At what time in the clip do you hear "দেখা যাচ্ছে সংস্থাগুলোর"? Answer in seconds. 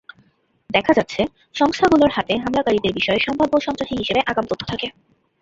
0.69-2.11